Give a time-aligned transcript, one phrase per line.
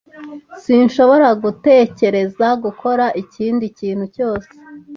[0.63, 4.49] Sinshobora gutekereza gukora ikindi kintu cyose.